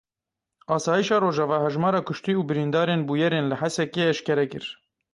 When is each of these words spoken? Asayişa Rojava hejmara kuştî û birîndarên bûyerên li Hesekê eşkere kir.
Asayişa 0.75 1.17
Rojava 1.23 1.57
hejmara 1.65 2.01
kuştî 2.07 2.33
û 2.39 2.41
birîndarên 2.49 3.01
bûyerên 3.07 3.45
li 3.51 3.55
Hesekê 3.61 4.03
eşkere 4.13 4.45
kir. 4.51 4.65